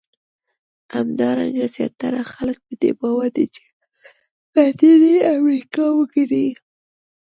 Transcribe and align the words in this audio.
همدارنګه 0.95 1.65
زیاتره 1.75 2.21
خلک 2.33 2.57
په 2.65 2.73
دې 2.81 2.91
باور 2.99 3.27
دي 3.35 3.45
چې 3.55 3.63
لاتیني 4.55 5.15
امریکا 5.35 5.85
وګړي. 5.97 6.47